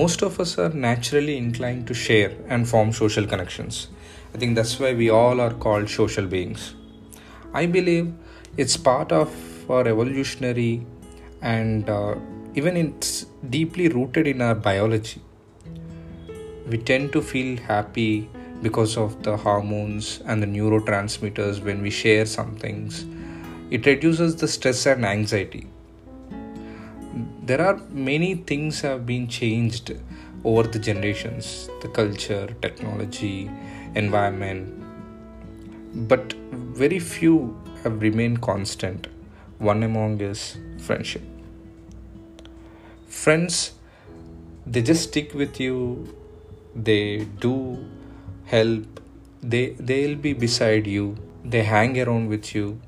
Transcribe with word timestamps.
most 0.00 0.22
of 0.26 0.40
us 0.42 0.52
are 0.64 0.72
naturally 0.88 1.36
inclined 1.36 1.86
to 1.88 1.94
share 2.02 2.32
and 2.48 2.68
form 2.72 2.92
social 2.92 3.26
connections. 3.32 3.88
I 4.34 4.38
think 4.38 4.54
that's 4.56 4.74
why 4.80 4.90
we 4.94 5.08
all 5.10 5.40
are 5.40 5.54
called 5.64 5.90
social 5.90 6.26
beings. 6.34 6.74
I 7.52 7.66
believe 7.66 8.12
it's 8.56 8.76
part 8.76 9.10
of 9.12 9.28
our 9.70 9.86
evolutionary 9.88 10.86
and 11.42 11.90
uh, 11.90 12.14
even 12.54 12.76
it's 12.76 13.26
deeply 13.56 13.88
rooted 13.88 14.26
in 14.26 14.40
our 14.40 14.54
biology. 14.54 15.20
We 16.66 16.78
tend 16.78 17.12
to 17.14 17.20
feel 17.20 17.56
happy 17.58 18.30
because 18.62 18.96
of 18.96 19.22
the 19.24 19.36
hormones 19.36 20.20
and 20.26 20.42
the 20.42 20.46
neurotransmitters 20.46 21.62
when 21.62 21.82
we 21.82 21.90
share 21.90 22.26
some 22.26 22.56
things. 22.56 23.04
It 23.70 23.86
reduces 23.86 24.36
the 24.36 24.48
stress 24.48 24.86
and 24.86 25.04
anxiety. 25.04 25.66
There 27.50 27.62
are 27.66 27.80
many 27.90 28.36
things 28.48 28.80
have 28.82 29.04
been 29.06 29.26
changed 29.26 29.90
over 30.44 30.62
the 30.74 30.78
generations. 30.78 31.68
The 31.82 31.88
culture, 31.88 32.46
technology, 32.62 33.50
environment, 33.96 34.84
but 36.10 36.34
very 36.82 37.00
few 37.00 37.60
have 37.82 38.02
remained 38.02 38.40
constant. 38.40 39.08
One 39.58 39.82
among 39.82 40.20
is 40.20 40.58
friendship. 40.78 41.22
Friends, 43.08 43.72
they 44.64 44.82
just 44.82 45.08
stick 45.08 45.34
with 45.34 45.58
you, 45.58 45.80
they 46.76 47.24
do 47.46 47.84
help, 48.44 49.00
they, 49.42 49.70
they'll 49.70 50.14
be 50.28 50.34
beside 50.34 50.86
you, 50.86 51.16
they 51.44 51.64
hang 51.64 52.00
around 52.00 52.28
with 52.28 52.54
you, 52.54 52.80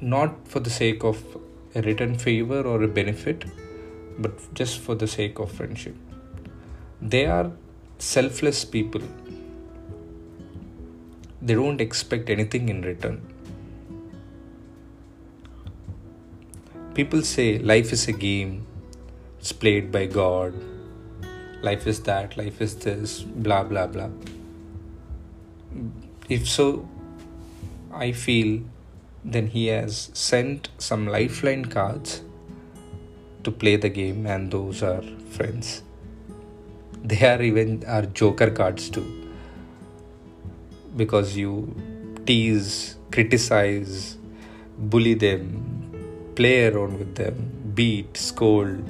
not 0.00 0.48
for 0.48 0.60
the 0.60 0.70
sake 0.70 1.04
of 1.04 1.22
a 1.74 1.82
written 1.82 2.18
favor 2.18 2.62
or 2.62 2.82
a 2.82 2.88
benefit, 2.88 3.44
but 4.18 4.32
just 4.54 4.78
for 4.78 4.94
the 4.94 5.06
sake 5.06 5.38
of 5.38 5.50
friendship. 5.50 5.96
They 7.00 7.26
are 7.26 7.52
selfless 7.98 8.64
people 8.64 9.02
they 11.42 11.54
don't 11.54 11.80
expect 11.80 12.28
anything 12.28 12.68
in 12.68 12.82
return. 12.82 13.20
People 16.94 17.22
say 17.22 17.58
life 17.58 17.92
is 17.92 18.08
a 18.08 18.12
game, 18.12 18.66
it's 19.38 19.52
played 19.52 19.90
by 19.90 20.06
God, 20.06 20.52
life 21.62 21.86
is 21.86 22.00
that, 22.02 22.36
life 22.36 22.60
is 22.60 22.76
this, 22.76 23.20
blah 23.22 23.62
blah 23.64 23.86
blah. 23.86 24.10
If 26.28 26.46
so, 26.46 26.88
I 27.92 28.12
feel 28.12 28.62
then 29.24 29.48
he 29.48 29.66
has 29.66 30.10
sent 30.14 30.68
some 30.78 31.06
lifeline 31.06 31.64
cards 31.64 32.22
to 33.44 33.50
play 33.50 33.76
the 33.76 33.88
game, 33.88 34.26
and 34.26 34.50
those 34.50 34.82
are 34.82 35.02
friends. 35.30 35.82
They 37.02 37.26
are 37.26 37.40
even 37.40 37.84
our 37.86 38.02
joker 38.02 38.50
cards 38.50 38.90
too 38.90 39.20
because 40.96 41.36
you 41.36 41.74
tease, 42.26 42.96
criticize, 43.10 44.18
bully 44.76 45.14
them, 45.14 46.32
play 46.34 46.66
around 46.66 46.98
with 46.98 47.14
them, 47.14 47.72
beat, 47.74 48.16
scold, 48.16 48.82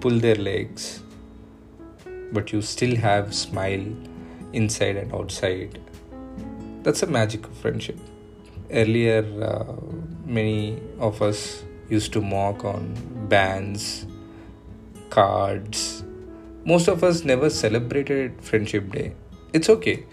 pull 0.00 0.18
their 0.18 0.36
legs, 0.36 1.02
but 2.32 2.52
you 2.52 2.62
still 2.62 2.96
have 2.96 3.34
smile 3.34 3.84
inside 4.52 4.96
and 4.96 5.12
outside. 5.12 5.78
That's 6.82 7.02
a 7.02 7.06
magic 7.06 7.46
of 7.46 7.56
friendship. 7.56 7.98
Earlier, 8.72 9.24
uh, 9.42 9.76
many 10.24 10.80
of 10.98 11.20
us 11.22 11.62
used 11.88 12.12
to 12.14 12.20
mock 12.20 12.64
on 12.64 12.94
bands, 13.28 14.06
cards. 15.10 16.04
Most 16.64 16.88
of 16.88 17.04
us 17.04 17.24
never 17.24 17.50
celebrated 17.50 18.40
Friendship 18.40 18.90
Day. 18.90 19.14
It's 19.52 19.68
okay, 19.68 20.06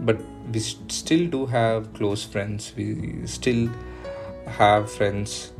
but 0.00 0.18
we 0.52 0.60
still 0.60 1.26
do 1.26 1.46
have 1.46 1.92
close 1.94 2.24
friends 2.24 2.72
we 2.76 3.26
still 3.26 3.68
have 4.46 4.90
friends 4.90 5.52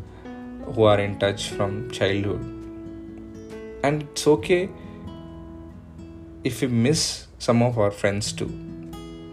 who 0.75 0.85
are 0.85 1.01
in 1.01 1.19
touch 1.19 1.49
from 1.51 1.91
childhood 1.91 2.43
and 3.83 4.03
it's 4.03 4.27
okay 4.27 4.69
if 6.45 6.61
we 6.61 6.69
miss 6.69 7.27
some 7.39 7.63
of 7.63 7.79
our 7.79 7.91
friends 7.91 8.33
too 8.33 8.51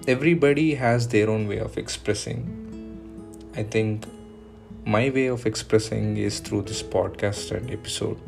everybody 0.08 0.74
has 0.76 1.08
their 1.10 1.30
own 1.30 1.48
way 1.48 1.60
of 1.60 1.78
expressing 1.78 2.71
i 3.56 3.64
think 3.64 4.06
my 4.86 5.10
way 5.12 5.28
of 5.28 5.46
expressing 5.46 6.18
is 6.18 6.40
through 6.40 6.64
this 6.64 6.82
podcast 6.82 7.52
and 7.52 7.70
episode. 7.70 8.20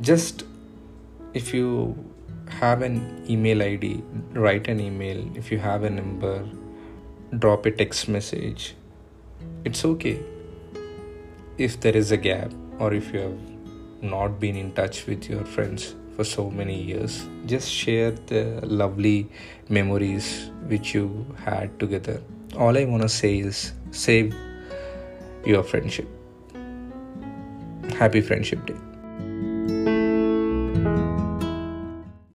Just 0.00 0.44
if 1.32 1.54
you 1.54 1.96
have 2.48 2.82
an 2.82 3.24
email 3.28 3.62
id 3.62 4.02
write 4.32 4.68
an 4.68 4.80
email. 4.80 5.24
If 5.34 5.50
you 5.50 5.58
have 5.58 5.82
a 5.82 5.90
number 5.90 6.46
drop 7.38 7.66
a 7.66 7.70
text 7.70 8.08
message. 8.08 8.74
It's 9.64 9.84
okay. 9.84 10.20
If 11.58 11.80
there 11.80 11.96
is 11.96 12.12
a 12.12 12.16
gap 12.16 12.52
or 12.78 12.92
if 12.92 13.12
you 13.12 13.20
have 13.20 14.02
not 14.02 14.38
been 14.38 14.56
in 14.56 14.72
touch 14.72 15.06
with 15.06 15.28
your 15.28 15.44
friends 15.44 15.94
for 16.16 16.24
so 16.24 16.50
many 16.50 16.80
years. 16.82 17.26
Just 17.44 17.70
share 17.70 18.10
the 18.32 18.60
lovely 18.64 19.28
memories 19.68 20.50
which 20.66 20.94
you 20.94 21.26
had 21.44 21.78
together. 21.78 22.20
All 22.56 22.76
i 22.76 22.84
want 22.86 23.02
to 23.02 23.08
say 23.08 23.38
is 23.38 23.72
save 23.90 24.34
your 25.44 25.62
friendship. 25.62 26.08
Happy 27.98 28.20
friendship 28.20 28.66
day 28.66 28.95